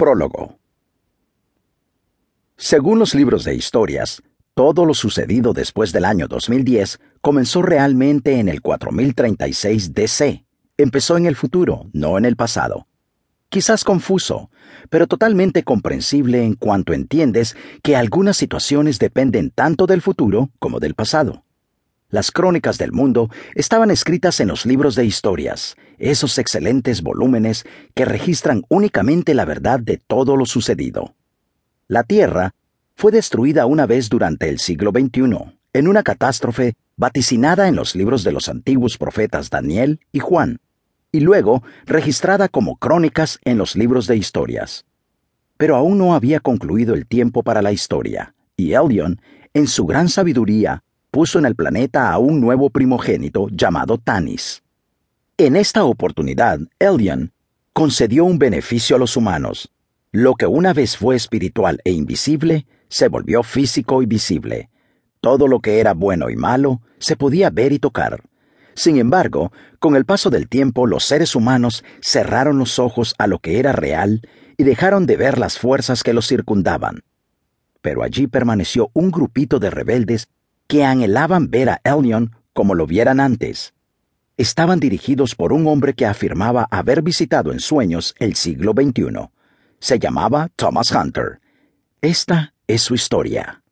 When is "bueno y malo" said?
65.94-66.80